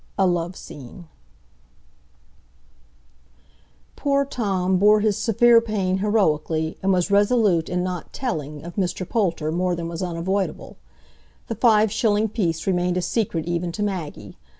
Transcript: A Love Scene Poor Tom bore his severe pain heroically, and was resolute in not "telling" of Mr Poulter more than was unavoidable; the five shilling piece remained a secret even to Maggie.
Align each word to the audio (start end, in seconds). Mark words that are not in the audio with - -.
A 0.17 0.25
Love 0.25 0.55
Scene 0.55 1.07
Poor 3.95 4.25
Tom 4.25 4.79
bore 4.79 5.01
his 5.01 5.15
severe 5.15 5.61
pain 5.61 5.99
heroically, 5.99 6.75
and 6.81 6.91
was 6.91 7.11
resolute 7.11 7.69
in 7.69 7.83
not 7.83 8.11
"telling" 8.11 8.65
of 8.65 8.77
Mr 8.77 9.07
Poulter 9.07 9.51
more 9.51 9.75
than 9.75 9.87
was 9.87 10.01
unavoidable; 10.01 10.77
the 11.45 11.55
five 11.55 11.91
shilling 11.91 12.29
piece 12.29 12.65
remained 12.65 12.97
a 12.97 13.01
secret 13.03 13.45
even 13.45 13.71
to 13.73 13.83
Maggie. 13.83 14.39